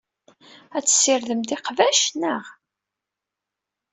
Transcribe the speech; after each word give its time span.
Ad 0.77 0.83
tessirdemt 0.85 1.55
iqbac, 1.55 1.99
naɣ? 2.19 2.43